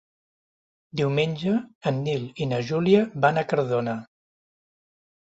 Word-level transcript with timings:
Diumenge 1.01 1.51
en 1.91 1.99
Nil 2.07 2.23
i 2.45 2.47
na 2.53 2.59
Júlia 2.69 3.01
van 3.27 3.37
a 3.41 3.43
Cardona. 3.51 3.93